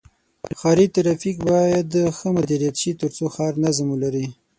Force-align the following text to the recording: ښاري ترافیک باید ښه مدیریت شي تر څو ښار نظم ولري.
ښاري 0.59 0.87
ترافیک 0.95 1.37
باید 1.49 1.89
ښه 2.17 2.27
مدیریت 2.37 2.75
شي 2.81 2.91
تر 3.01 3.09
څو 3.15 3.25
ښار 3.35 3.53
نظم 3.63 3.87
ولري. 3.91 4.25